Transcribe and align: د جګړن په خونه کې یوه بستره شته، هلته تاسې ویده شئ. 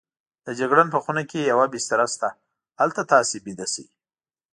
د 0.45 0.47
جګړن 0.59 0.87
په 0.91 0.99
خونه 1.03 1.23
کې 1.29 1.49
یوه 1.51 1.65
بستره 1.73 2.07
شته، 2.13 2.29
هلته 2.79 3.01
تاسې 3.11 3.35
ویده 3.45 3.67
شئ. 3.73 3.85